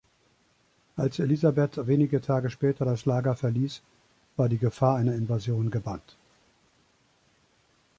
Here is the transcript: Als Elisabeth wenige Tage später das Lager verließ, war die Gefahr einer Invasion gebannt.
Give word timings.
Als 0.95 1.19
Elisabeth 1.19 1.77
wenige 1.85 2.21
Tage 2.21 2.49
später 2.49 2.85
das 2.85 3.05
Lager 3.05 3.35
verließ, 3.35 3.83
war 4.35 4.49
die 4.49 4.57
Gefahr 4.57 4.95
einer 4.97 5.13
Invasion 5.13 5.69
gebannt. 5.69 6.17